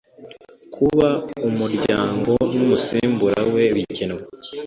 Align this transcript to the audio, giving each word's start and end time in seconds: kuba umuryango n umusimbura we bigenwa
kuba 0.73 1.09
umuryango 1.47 2.31
n 2.53 2.55
umusimbura 2.63 3.41
we 3.53 3.63
bigenwa 3.75 4.21